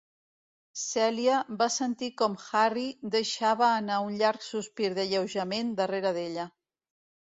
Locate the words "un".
4.09-4.19